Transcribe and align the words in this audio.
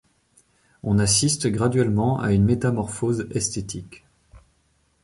On 0.81 0.97
assiste 0.97 1.45
graduellement 1.45 2.19
à 2.19 2.31
une 2.33 2.43
métamorphose 2.43 3.27
esthétique. 3.35 4.03